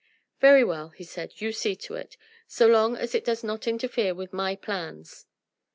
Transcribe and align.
"Very 0.39 0.63
well!" 0.63 0.89
he 0.89 1.03
said, 1.03 1.39
"you 1.41 1.51
see 1.51 1.75
to 1.75 1.93
it. 1.93 2.17
So 2.47 2.65
long 2.65 2.95
as 2.97 3.13
it 3.13 3.23
does 3.23 3.43
not 3.43 3.67
interfere 3.67 4.15
with 4.15 4.33
my 4.33 4.55
plans...." 4.55 5.27